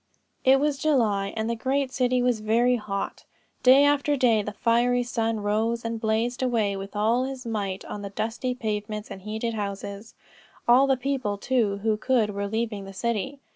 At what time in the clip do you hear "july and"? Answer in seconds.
0.79-1.47